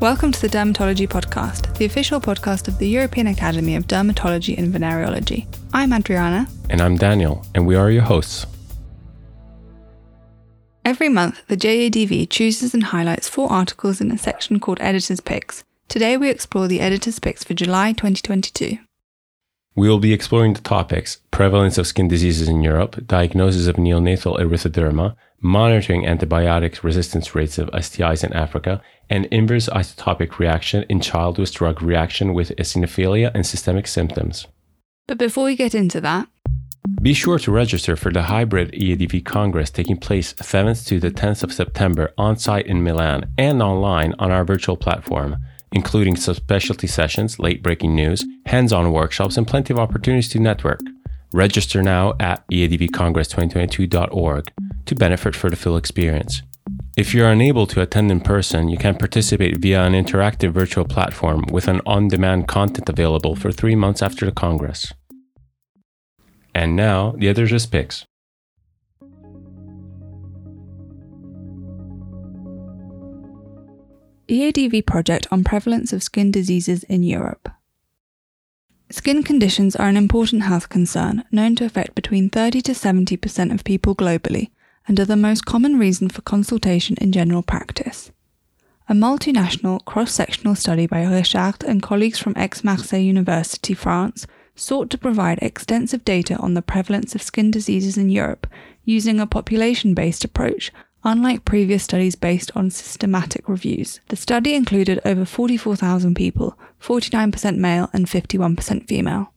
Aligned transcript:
Welcome 0.00 0.32
to 0.32 0.40
the 0.40 0.48
Dermatology 0.48 1.06
Podcast, 1.06 1.76
the 1.76 1.84
official 1.84 2.22
podcast 2.22 2.68
of 2.68 2.78
the 2.78 2.88
European 2.88 3.26
Academy 3.26 3.76
of 3.76 3.86
Dermatology 3.86 4.56
and 4.56 4.72
Venereology. 4.72 5.46
I'm 5.74 5.92
Adriana. 5.92 6.48
And 6.70 6.80
I'm 6.80 6.96
Daniel, 6.96 7.44
and 7.54 7.66
we 7.66 7.76
are 7.76 7.90
your 7.90 8.04
hosts. 8.04 8.46
Every 10.86 11.10
month, 11.10 11.46
the 11.48 11.56
JEADV 11.58 12.30
chooses 12.30 12.72
and 12.72 12.84
highlights 12.84 13.28
four 13.28 13.52
articles 13.52 14.00
in 14.00 14.10
a 14.10 14.16
section 14.16 14.58
called 14.58 14.78
Editor's 14.80 15.20
Picks. 15.20 15.64
Today, 15.88 16.16
we 16.16 16.30
explore 16.30 16.66
the 16.66 16.80
Editor's 16.80 17.18
Picks 17.18 17.44
for 17.44 17.52
July 17.52 17.92
2022. 17.92 18.78
We 19.76 19.88
will 19.88 20.00
be 20.00 20.12
exploring 20.12 20.54
the 20.54 20.60
topics 20.60 21.18
prevalence 21.30 21.78
of 21.78 21.86
skin 21.86 22.08
diseases 22.08 22.48
in 22.48 22.60
Europe, 22.62 23.06
diagnosis 23.06 23.66
of 23.66 23.76
neonatal 23.76 24.38
erythroderma, 24.38 25.14
monitoring 25.40 26.02
antibiotic 26.02 26.82
resistance 26.82 27.34
rates 27.34 27.56
of 27.56 27.70
STIs 27.70 28.24
in 28.24 28.32
Africa, 28.32 28.82
and 29.08 29.26
inverse 29.26 29.68
isotopic 29.68 30.38
reaction 30.38 30.84
in 30.88 31.00
child 31.00 31.38
with 31.38 31.52
drug 31.52 31.82
reaction 31.82 32.34
with 32.34 32.50
eosinophilia 32.56 33.30
and 33.32 33.46
systemic 33.46 33.86
symptoms. 33.86 34.48
But 35.06 35.18
before 35.18 35.44
we 35.44 35.56
get 35.56 35.74
into 35.74 36.00
that, 36.00 36.28
be 37.00 37.14
sure 37.14 37.38
to 37.38 37.50
register 37.50 37.94
for 37.94 38.10
the 38.10 38.22
hybrid 38.22 38.72
EADV 38.72 39.24
Congress 39.24 39.70
taking 39.70 39.96
place 39.96 40.34
7th 40.34 40.86
to 40.86 40.98
the 40.98 41.10
10th 41.10 41.42
of 41.44 41.52
September 41.52 42.12
on 42.18 42.36
site 42.36 42.66
in 42.66 42.82
Milan 42.82 43.32
and 43.38 43.62
online 43.62 44.14
on 44.18 44.30
our 44.30 44.44
virtual 44.44 44.76
platform, 44.76 45.36
including 45.72 46.14
subspecialty 46.14 46.88
sessions, 46.88 47.38
late 47.38 47.62
breaking 47.62 47.94
news, 47.94 48.24
hands 48.46 48.72
on 48.72 48.92
workshops, 48.92 49.36
and 49.36 49.46
plenty 49.46 49.72
of 49.72 49.78
opportunities 49.78 50.28
to 50.30 50.38
network. 50.38 50.80
Register 51.32 51.82
now 51.82 52.14
at 52.18 52.46
eadvcongress2022.org 52.48 54.52
to 54.86 54.94
benefit 54.94 55.36
for 55.36 55.48
the 55.48 55.56
full 55.56 55.76
experience. 55.76 56.42
If 56.96 57.14
you're 57.14 57.30
unable 57.30 57.66
to 57.68 57.80
attend 57.80 58.10
in 58.10 58.20
person, 58.20 58.68
you 58.68 58.76
can 58.76 58.96
participate 58.96 59.58
via 59.58 59.84
an 59.84 59.92
interactive 59.92 60.52
virtual 60.52 60.84
platform 60.84 61.44
with 61.50 61.68
an 61.68 61.80
on 61.86 62.08
demand 62.08 62.48
content 62.48 62.88
available 62.88 63.36
for 63.36 63.52
three 63.52 63.76
months 63.76 64.02
after 64.02 64.26
the 64.26 64.32
Congress. 64.32 64.92
And 66.54 66.74
now, 66.74 67.14
the 67.16 67.28
editor's 67.28 67.66
picks. 67.66 68.04
EADV 74.30 74.86
project 74.86 75.26
on 75.32 75.42
prevalence 75.42 75.92
of 75.92 76.04
skin 76.04 76.30
diseases 76.30 76.84
in 76.84 77.02
Europe. 77.02 77.48
Skin 78.88 79.24
conditions 79.24 79.74
are 79.74 79.88
an 79.88 79.96
important 79.96 80.42
health 80.42 80.68
concern, 80.68 81.24
known 81.32 81.56
to 81.56 81.64
affect 81.64 81.96
between 81.96 82.30
30 82.30 82.60
to 82.62 82.72
70% 82.72 83.52
of 83.52 83.64
people 83.64 83.96
globally, 83.96 84.50
and 84.86 85.00
are 85.00 85.04
the 85.04 85.16
most 85.16 85.46
common 85.46 85.80
reason 85.80 86.08
for 86.08 86.22
consultation 86.22 86.96
in 87.00 87.10
general 87.10 87.42
practice. 87.42 88.12
A 88.88 88.94
multinational 88.94 89.84
cross 89.84 90.12
sectional 90.12 90.54
study 90.54 90.86
by 90.86 91.02
Richard 91.02 91.64
and 91.66 91.82
colleagues 91.82 92.20
from 92.20 92.34
Aix 92.36 92.62
Marseille 92.62 93.00
University, 93.00 93.74
France, 93.74 94.28
sought 94.54 94.90
to 94.90 94.98
provide 94.98 95.40
extensive 95.42 96.04
data 96.04 96.36
on 96.36 96.54
the 96.54 96.62
prevalence 96.62 97.16
of 97.16 97.22
skin 97.22 97.50
diseases 97.50 97.98
in 97.98 98.10
Europe 98.10 98.46
using 98.84 99.18
a 99.18 99.26
population 99.26 99.92
based 99.92 100.24
approach 100.24 100.70
Unlike 101.02 101.46
previous 101.46 101.84
studies 101.84 102.14
based 102.14 102.52
on 102.54 102.70
systematic 102.70 103.48
reviews, 103.48 104.00
the 104.08 104.16
study 104.16 104.54
included 104.54 105.00
over 105.04 105.24
44,000 105.24 106.14
people, 106.14 106.58
49% 106.80 107.56
male 107.56 107.88
and 107.92 108.06
51% 108.06 108.86
female. 108.86 109.32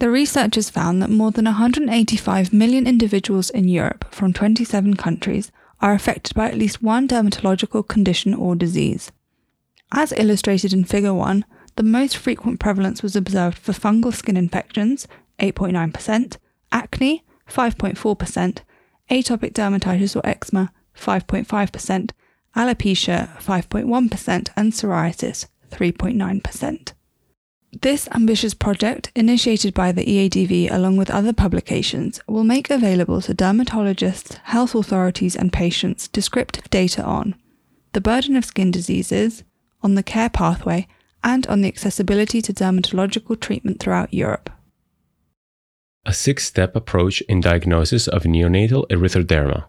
The 0.00 0.10
researchers 0.10 0.70
found 0.70 1.00
that 1.00 1.10
more 1.10 1.30
than 1.30 1.44
185 1.44 2.52
million 2.52 2.88
individuals 2.88 3.50
in 3.50 3.68
Europe 3.68 4.04
from 4.12 4.32
27 4.32 4.96
countries 4.96 5.52
are 5.80 5.92
affected 5.92 6.34
by 6.34 6.48
at 6.48 6.58
least 6.58 6.82
one 6.82 7.06
dermatological 7.06 7.86
condition 7.86 8.34
or 8.34 8.56
disease. 8.56 9.12
As 9.92 10.12
illustrated 10.16 10.72
in 10.72 10.84
Figure 10.84 11.14
1, 11.14 11.44
the 11.76 11.84
most 11.84 12.16
frequent 12.16 12.58
prevalence 12.58 13.02
was 13.02 13.14
observed 13.14 13.58
for 13.58 13.72
fungal 13.72 14.12
skin 14.12 14.36
infections, 14.36 15.06
8.9%, 15.38 16.36
acne, 16.72 17.24
5.4%, 17.48 18.58
atopic 19.10 19.52
dermatitis 19.52 20.16
or 20.16 20.26
eczema 20.26 20.72
5.5%, 20.96 22.10
alopecia 22.56 23.36
5.1%, 23.38 24.48
and 24.56 24.72
psoriasis 24.72 25.46
3.9%. 25.70 26.92
This 27.82 28.08
ambitious 28.12 28.54
project, 28.54 29.10
initiated 29.16 29.74
by 29.74 29.90
the 29.90 30.04
EADV 30.04 30.70
along 30.70 30.96
with 30.96 31.10
other 31.10 31.32
publications, 31.32 32.20
will 32.28 32.44
make 32.44 32.70
available 32.70 33.20
to 33.22 33.34
dermatologists, 33.34 34.36
health 34.44 34.76
authorities, 34.76 35.34
and 35.34 35.52
patients 35.52 36.06
descriptive 36.06 36.70
data 36.70 37.02
on 37.02 37.34
the 37.92 38.00
burden 38.00 38.36
of 38.36 38.44
skin 38.44 38.70
diseases, 38.70 39.42
on 39.82 39.94
the 39.94 40.02
care 40.02 40.28
pathway, 40.28 40.86
and 41.24 41.46
on 41.48 41.62
the 41.62 41.68
accessibility 41.68 42.40
to 42.42 42.52
dermatological 42.52 43.38
treatment 43.40 43.80
throughout 43.80 44.14
Europe 44.14 44.50
a 46.06 46.12
six 46.12 46.44
step 46.44 46.76
approach 46.76 47.20
in 47.22 47.40
diagnosis 47.40 48.08
of 48.08 48.24
neonatal 48.24 48.86
erythroderma. 48.88 49.64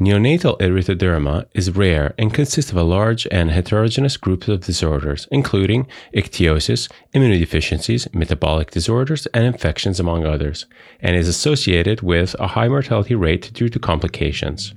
Neonatal 0.00 0.58
erythroderma 0.58 1.46
is 1.54 1.70
rare 1.70 2.14
and 2.18 2.34
consists 2.34 2.72
of 2.72 2.76
a 2.76 2.82
large 2.82 3.28
and 3.30 3.50
heterogeneous 3.50 4.16
group 4.16 4.48
of 4.48 4.64
disorders, 4.64 5.28
including 5.30 5.86
ichthyosis, 6.12 6.90
immunodeficiencies, 7.14 8.12
metabolic 8.12 8.72
disorders, 8.72 9.26
and 9.26 9.44
infections, 9.44 10.00
among 10.00 10.26
others, 10.26 10.66
and 10.98 11.14
is 11.14 11.28
associated 11.28 12.00
with 12.00 12.34
a 12.40 12.48
high 12.48 12.66
mortality 12.66 13.14
rate 13.14 13.52
due 13.52 13.68
to 13.68 13.78
complications. 13.78 14.74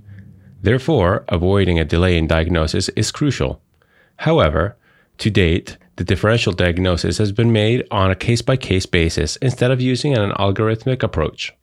Therefore, 0.61 1.25
avoiding 1.29 1.79
a 1.79 1.85
delay 1.85 2.15
in 2.15 2.27
diagnosis 2.27 2.89
is 2.89 3.11
crucial. 3.11 3.59
However, 4.17 4.77
to 5.17 5.31
date, 5.31 5.77
the 5.97 6.03
differential 6.03 6.53
diagnosis 6.53 7.17
has 7.17 7.31
been 7.31 7.51
made 7.51 7.85
on 7.91 8.11
a 8.11 8.15
case 8.15 8.41
by 8.41 8.55
case 8.55 8.85
basis 8.85 9.35
instead 9.37 9.71
of 9.71 9.81
using 9.81 10.15
an 10.15 10.31
algorithmic 10.31 11.03
approach. 11.03 11.53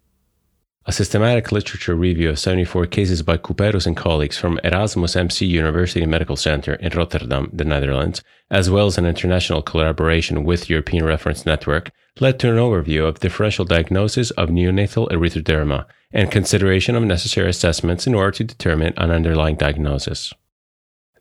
A 0.87 0.93
systematic 0.93 1.51
literature 1.51 1.95
review 1.95 2.29
of 2.29 2.39
74 2.39 2.87
cases 2.87 3.23
by 3.23 3.39
Cuperus 3.39 3.87
and 3.87 3.97
colleagues 3.97 4.37
from 4.37 4.61
Erasmus 4.63 5.17
MC 5.17 5.47
University 5.47 6.05
Medical 6.05 6.37
Center 6.37 6.75
in 6.75 6.93
Rotterdam, 6.93 7.49
the 7.53 7.65
Netherlands, 7.65 8.23
as 8.51 8.69
well 8.69 8.87
as 8.87 8.99
an 8.99 9.07
international 9.07 9.63
collaboration 9.63 10.45
with 10.45 10.69
European 10.69 11.07
Reference 11.07 11.47
Network, 11.47 11.91
led 12.21 12.39
to 12.41 12.51
an 12.51 12.57
overview 12.57 13.09
of 13.09 13.21
differential 13.21 13.65
diagnosis 13.65 14.31
of 14.33 14.51
neonatal 14.51 15.09
erythroderma 15.09 15.87
and 16.13 16.31
consideration 16.31 16.97
of 16.97 17.03
necessary 17.05 17.49
assessments 17.49 18.07
in 18.07 18.15
order 18.15 18.33
to 18.33 18.45
determine 18.45 18.93
an 18.99 19.11
underlying 19.11 19.57
diagnosis. 19.57 20.35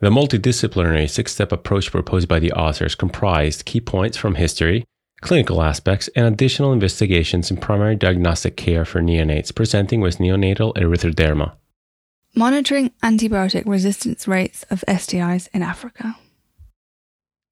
The 0.04 0.10
multidisciplinary 0.10 1.10
six 1.10 1.32
step 1.32 1.54
approach 1.54 1.90
proposed 1.90 2.28
by 2.28 2.40
the 2.40 2.52
authors 2.52 2.94
comprised 2.94 3.64
key 3.64 3.80
points 3.80 4.18
from 4.18 4.36
history, 4.36 4.84
clinical 5.22 5.64
aspects, 5.64 6.10
and 6.10 6.26
additional 6.28 6.74
investigations 6.74 7.50
in 7.50 7.56
primary 7.56 7.96
diagnostic 7.96 8.58
care 8.58 8.84
for 8.84 9.02
neonates 9.02 9.56
presenting 9.56 10.02
with 10.02 10.18
neonatal 10.18 10.74
erythroderma. 10.74 11.54
Monitoring 12.36 12.92
antibiotic 13.02 13.64
resistance 13.66 14.28
rates 14.28 14.64
of 14.64 14.84
STIs 14.90 15.48
in 15.54 15.62
Africa. 15.62 16.18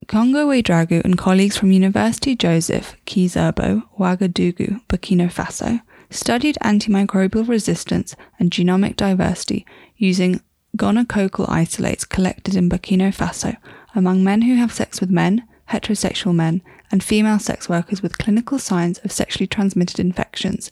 Congo 0.10 0.50
Ouedraogo 0.50 1.02
and 1.06 1.18
colleagues 1.18 1.58
from 1.58 1.72
University 1.72 2.36
Joseph 2.36 2.98
Ki-Zerbo, 3.06 3.84
Ouagadougou, 3.98 4.86
Burkina 4.90 5.32
Faso, 5.32 5.82
studied 6.10 6.58
antimicrobial 6.62 7.48
resistance 7.48 8.14
and 8.40 8.52
genomic 8.52 8.98
diversity 8.98 9.66
using 9.96 10.42
gonococcal 10.78 11.50
isolates 11.50 12.06
collected 12.06 12.56
in 12.56 12.70
Burkina 12.70 13.14
Faso 13.14 13.58
among 13.94 14.24
men 14.24 14.44
who 14.44 14.56
have 14.56 14.74
sex 14.74 15.02
with 15.02 15.10
men, 15.10 15.48
heterosexual 15.70 16.34
men, 16.34 16.62
and 16.92 17.04
female 17.04 17.40
sex 17.40 17.70
workers 17.70 18.02
with 18.02 18.18
clinical 18.18 18.60
signs 18.60 19.00
of 19.00 19.12
sexually 19.12 19.48
transmitted 19.48 20.00
infections. 20.00 20.72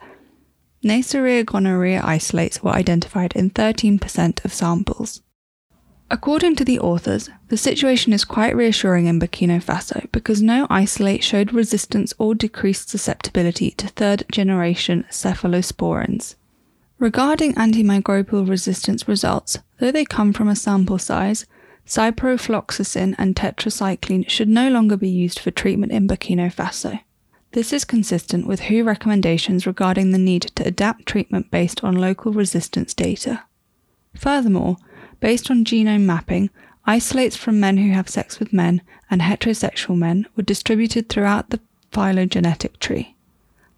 Neisseria 0.83 1.45
gonorrhea 1.45 2.01
isolates 2.03 2.63
were 2.63 2.71
identified 2.71 3.33
in 3.33 3.49
13% 3.49 4.45
of 4.45 4.53
samples. 4.53 5.21
According 6.11 6.55
to 6.55 6.65
the 6.65 6.79
authors, 6.79 7.29
the 7.49 7.57
situation 7.57 8.13
is 8.13 8.25
quite 8.25 8.55
reassuring 8.55 9.05
in 9.05 9.19
Burkina 9.19 9.63
Faso 9.63 10.09
because 10.11 10.41
no 10.41 10.65
isolate 10.69 11.23
showed 11.23 11.53
resistance 11.53 12.13
or 12.17 12.33
decreased 12.33 12.89
susceptibility 12.89 13.71
to 13.71 13.87
third 13.89 14.23
generation 14.31 15.05
cephalosporins. 15.11 16.35
Regarding 16.99 17.53
antimicrobial 17.53 18.49
resistance 18.49 19.07
results, 19.07 19.57
though 19.79 19.89
they 19.89 20.03
come 20.03 20.33
from 20.33 20.49
a 20.49 20.55
sample 20.55 20.99
size, 20.99 21.45
ciprofloxacin 21.87 23.15
and 23.17 23.37
tetracycline 23.37 24.29
should 24.29 24.49
no 24.49 24.69
longer 24.69 24.97
be 24.97 25.07
used 25.07 25.39
for 25.39 25.49
treatment 25.49 25.93
in 25.93 26.09
Burkina 26.09 26.53
Faso. 26.53 26.99
This 27.53 27.71
is 27.71 27.85
consistent 27.85 28.45
with 28.45 28.59
WHO 28.59 28.83
recommendations 28.83 29.65
regarding 29.65 30.11
the 30.11 30.17
need 30.17 30.41
to 30.55 30.67
adapt 30.67 31.05
treatment 31.05 31.49
based 31.49 31.85
on 31.85 31.95
local 31.95 32.33
resistance 32.33 32.93
data. 32.93 33.43
Furthermore, 34.13 34.75
based 35.21 35.49
on 35.49 35.63
genome 35.63 36.01
mapping, 36.01 36.49
isolates 36.85 37.37
from 37.37 37.61
men 37.61 37.77
who 37.77 37.91
have 37.91 38.09
sex 38.09 38.39
with 38.39 38.51
men 38.51 38.81
and 39.09 39.21
heterosexual 39.21 39.97
men 39.97 40.27
were 40.35 40.43
distributed 40.43 41.07
throughout 41.07 41.49
the 41.49 41.61
phylogenetic 41.93 42.77
tree. 42.79 43.15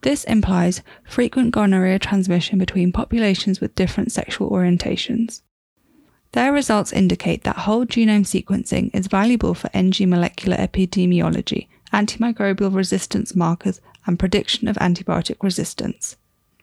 This 0.02 0.24
implies 0.24 0.82
frequent 1.04 1.52
gonorrhea 1.52 2.00
transmission 2.00 2.58
between 2.58 2.92
populations 2.92 3.62
with 3.62 3.76
different 3.76 4.12
sexual 4.12 4.50
orientations. 4.50 5.42
Their 6.32 6.54
results 6.54 6.94
indicate 6.94 7.44
that 7.44 7.58
whole 7.58 7.86
genome 7.86 8.26
sequencing 8.26 8.90
is 8.94 9.08
valuable 9.08 9.54
for 9.54 9.70
NG 9.74 10.10
molecular 10.10 10.58
epidemiology, 10.58 11.68
antimicrobial 11.94 12.74
resistance 12.74 13.36
markers, 13.36 13.82
and 14.08 14.18
prediction 14.18 14.68
of 14.68 14.78
antibiotic 14.78 15.44
resistance. 15.44 16.16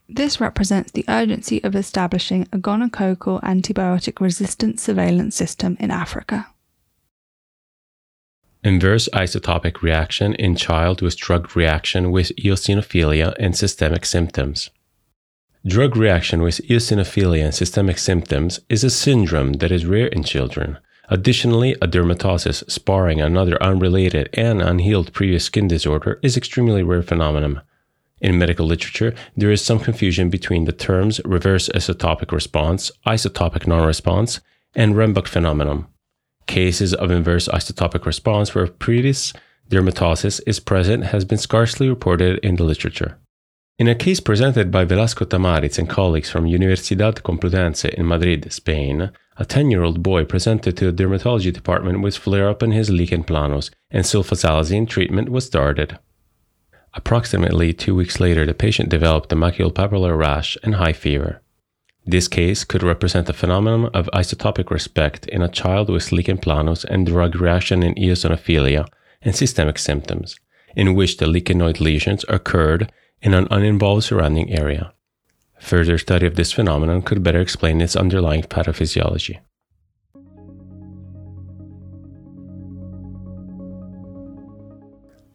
This 0.08 0.40
represents 0.40 0.90
the 0.90 1.04
urgency 1.06 1.62
of 1.62 1.76
establishing 1.76 2.48
a 2.50 2.58
gonococcal 2.58 3.42
antibiotic 3.42 4.20
resistance 4.20 4.82
surveillance 4.82 5.36
system 5.36 5.76
in 5.78 5.90
Africa. 5.90 6.46
Inverse 8.64 9.08
isotopic 9.12 9.82
reaction 9.82 10.34
in 10.34 10.56
child 10.56 11.00
with 11.00 11.16
drug 11.16 11.54
reaction 11.54 12.10
with 12.10 12.34
eosinophilia 12.36 13.34
and 13.38 13.56
systemic 13.56 14.04
symptoms. 14.04 14.70
Drug 15.64 15.96
reaction 15.96 16.42
with 16.42 16.58
eosinophilia 16.68 17.44
and 17.44 17.54
systemic 17.54 17.98
symptoms 17.98 18.58
is 18.68 18.82
a 18.82 18.90
syndrome 18.90 19.54
that 19.54 19.70
is 19.70 19.86
rare 19.86 20.08
in 20.08 20.24
children. 20.24 20.78
Additionally, 21.08 21.76
a 21.80 21.86
dermatosis, 21.86 22.68
sparring, 22.68 23.20
another 23.20 23.62
unrelated 23.62 24.28
and 24.34 24.60
unhealed 24.60 25.12
previous 25.12 25.44
skin 25.44 25.68
disorder 25.68 26.18
is 26.22 26.36
extremely 26.36 26.82
rare 26.82 27.02
phenomenon. 27.02 27.62
In 28.20 28.38
medical 28.38 28.66
literature, 28.66 29.14
there 29.36 29.52
is 29.52 29.64
some 29.64 29.78
confusion 29.78 30.30
between 30.30 30.64
the 30.64 30.72
terms 30.72 31.20
reverse 31.24 31.68
isotopic 31.68 32.32
response, 32.32 32.90
isotopic 33.06 33.68
non-response, 33.68 34.40
and 34.74 34.96
Renbök 34.96 35.28
phenomenon. 35.28 35.86
Cases 36.48 36.94
of 36.94 37.10
inverse 37.10 37.46
isotopic 37.48 38.06
response 38.06 38.54
where 38.54 38.66
previous 38.66 39.34
dermatosis 39.70 40.40
is 40.46 40.58
present 40.58 41.04
has 41.04 41.26
been 41.26 41.36
scarcely 41.36 41.90
reported 41.90 42.38
in 42.42 42.56
the 42.56 42.64
literature. 42.64 43.18
In 43.78 43.86
a 43.86 43.94
case 43.94 44.18
presented 44.18 44.70
by 44.70 44.86
Velasco 44.86 45.26
Tamariz 45.26 45.78
and 45.78 45.88
colleagues 45.88 46.30
from 46.30 46.46
Universidad 46.46 47.20
Complutense 47.22 47.84
in 47.84 48.08
Madrid, 48.08 48.50
Spain, 48.50 49.12
a 49.36 49.44
10 49.44 49.70
year 49.70 49.82
old 49.82 50.02
boy 50.02 50.24
presented 50.24 50.74
to 50.78 50.90
the 50.90 51.04
dermatology 51.04 51.52
department 51.52 52.00
with 52.00 52.16
flare 52.16 52.48
up 52.48 52.62
in 52.62 52.72
his 52.72 52.88
lichen 52.88 53.22
planus, 53.22 53.70
and 53.90 54.04
sulfasalazine 54.04 54.88
treatment 54.88 55.28
was 55.28 55.44
started. 55.44 55.98
Approximately 56.94 57.74
two 57.74 57.94
weeks 57.94 58.18
later, 58.18 58.46
the 58.46 58.54
patient 58.54 58.88
developed 58.88 59.30
a 59.32 59.36
maculopapular 59.36 60.18
rash 60.18 60.56
and 60.62 60.76
high 60.76 60.94
fever. 60.94 61.42
This 62.10 62.26
case 62.26 62.64
could 62.64 62.82
represent 62.82 63.28
a 63.28 63.34
phenomenon 63.34 63.90
of 63.92 64.08
isotopic 64.14 64.70
respect 64.70 65.26
in 65.26 65.42
a 65.42 65.48
child 65.60 65.90
with 65.90 66.10
lichen 66.10 66.38
planus 66.38 66.82
and 66.82 67.04
drug 67.04 67.36
reaction 67.36 67.82
in 67.82 67.94
eosinophilia 67.96 68.86
and 69.20 69.36
systemic 69.36 69.78
symptoms, 69.78 70.40
in 70.74 70.94
which 70.94 71.18
the 71.18 71.26
lichenoid 71.26 71.80
lesions 71.80 72.24
occurred 72.30 72.90
in 73.20 73.34
an 73.34 73.46
uninvolved 73.50 74.04
surrounding 74.04 74.50
area. 74.50 74.94
Further 75.60 75.98
study 75.98 76.24
of 76.24 76.36
this 76.36 76.50
phenomenon 76.50 77.02
could 77.02 77.22
better 77.22 77.42
explain 77.42 77.82
its 77.82 77.94
underlying 77.94 78.44
pathophysiology. 78.44 79.40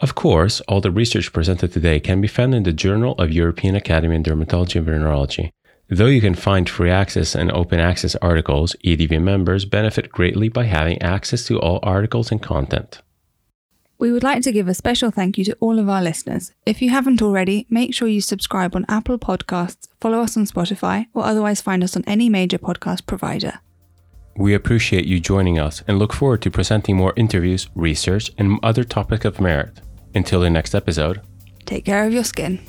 Of 0.01 0.15
course, 0.15 0.59
all 0.61 0.81
the 0.81 0.89
research 0.89 1.31
presented 1.31 1.71
today 1.71 1.99
can 1.99 2.19
be 2.19 2.27
found 2.27 2.55
in 2.55 2.63
the 2.63 2.73
Journal 2.73 3.13
of 3.19 3.31
European 3.31 3.75
Academy 3.75 4.15
of 4.15 4.23
Dermatology 4.23 4.77
and 4.77 4.87
Venereology. 4.87 5.51
Though 5.93 6.07
you 6.07 6.21
can 6.21 6.33
find 6.33 6.67
free 6.67 6.89
access 6.89 7.35
and 7.35 7.51
open 7.51 7.79
access 7.79 8.15
articles, 8.15 8.75
EADV 8.83 9.21
members 9.21 9.63
benefit 9.63 10.11
greatly 10.11 10.49
by 10.49 10.63
having 10.63 10.99
access 11.03 11.45
to 11.45 11.59
all 11.59 11.79
articles 11.83 12.31
and 12.31 12.41
content. 12.41 13.03
We 13.99 14.11
would 14.11 14.23
like 14.23 14.41
to 14.41 14.51
give 14.51 14.67
a 14.67 14.73
special 14.73 15.11
thank 15.11 15.37
you 15.37 15.45
to 15.45 15.57
all 15.59 15.77
of 15.77 15.87
our 15.87 16.01
listeners. 16.01 16.51
If 16.65 16.81
you 16.81 16.89
haven't 16.89 17.21
already, 17.21 17.67
make 17.69 17.93
sure 17.93 18.07
you 18.07 18.21
subscribe 18.21 18.75
on 18.75 18.87
Apple 18.89 19.19
Podcasts, 19.19 19.87
follow 20.01 20.21
us 20.21 20.35
on 20.35 20.45
Spotify, 20.45 21.05
or 21.13 21.25
otherwise 21.25 21.61
find 21.61 21.83
us 21.83 21.95
on 21.95 22.03
any 22.07 22.27
major 22.27 22.57
podcast 22.57 23.05
provider. 23.05 23.59
We 24.35 24.55
appreciate 24.55 25.05
you 25.05 25.19
joining 25.19 25.59
us 25.59 25.83
and 25.87 25.99
look 25.99 26.11
forward 26.11 26.41
to 26.41 26.49
presenting 26.49 26.97
more 26.97 27.13
interviews, 27.15 27.67
research, 27.75 28.31
and 28.39 28.57
other 28.63 28.83
topics 28.83 29.25
of 29.25 29.39
merit. 29.39 29.79
Until 30.15 30.41
the 30.41 30.49
next 30.49 30.73
episode, 30.73 31.21
take 31.67 31.85
care 31.85 32.03
of 32.07 32.13
your 32.13 32.23
skin. 32.23 32.59